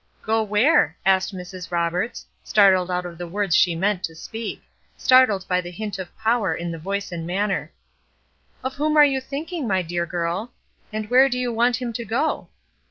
"Go 0.23 0.41
where?" 0.41 0.97
asked 1.05 1.31
Mrs. 1.31 1.69
Roberts, 1.69 2.25
startled 2.43 2.89
out 2.89 3.05
of 3.05 3.19
the 3.19 3.27
words 3.27 3.55
she 3.55 3.75
meant 3.75 4.03
to 4.05 4.15
speak; 4.15 4.63
startled 4.97 5.47
by 5.47 5.61
the 5.61 5.69
hint 5.69 5.99
of 5.99 6.09
power 6.17 6.55
in 6.55 6.71
the 6.71 6.79
voice 6.79 7.11
and 7.11 7.27
manner. 7.27 7.71
"Of 8.63 8.73
whom 8.73 8.97
are 8.97 9.05
you 9.05 9.21
thinking, 9.21 9.67
my 9.67 9.83
dear 9.83 10.07
girl? 10.07 10.53
and 10.91 11.07
where 11.11 11.29
do 11.29 11.37
you 11.37 11.53
want 11.53 11.75
him 11.79 11.93
to 11.93 12.03
go?" 12.03 12.47